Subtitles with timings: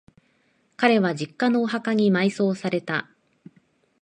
[0.77, 3.07] 彼は、実家のお墓に埋葬された。